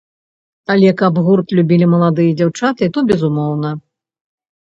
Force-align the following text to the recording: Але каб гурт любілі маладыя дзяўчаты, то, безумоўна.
Але 0.75 0.93
каб 1.01 1.19
гурт 1.27 1.53
любілі 1.59 1.89
маладыя 1.93 2.31
дзяўчаты, 2.39 2.89
то, 2.97 3.05
безумоўна. 3.13 3.75